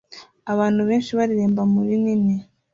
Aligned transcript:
Abantu 0.53 0.81
benshi 0.89 1.11
bareremba 1.17 1.61
muri 1.73 1.93
nini 2.03 2.35